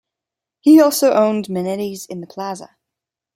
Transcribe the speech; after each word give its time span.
He 0.61 0.81
also 0.81 1.13
owned 1.13 1.47
Manetti's 1.47 2.07
in 2.07 2.21
the 2.21 2.25
Plaza. 2.25 2.75